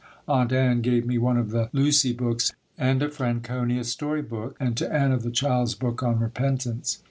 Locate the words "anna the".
4.91-5.29